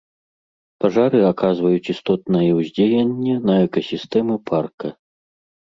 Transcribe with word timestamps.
Пажары 0.83 1.19
аказваюць 1.31 1.91
істотнае 1.93 2.43
ўздзеянне 2.61 3.35
на 3.51 3.59
экасістэмы 3.67 4.35
парка. 4.49 4.87